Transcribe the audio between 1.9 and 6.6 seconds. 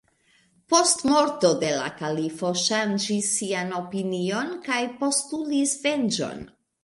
kalifo ŝanĝis sian opinion kaj postulis venĝon.